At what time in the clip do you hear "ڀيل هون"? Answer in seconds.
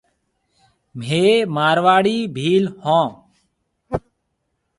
2.35-3.07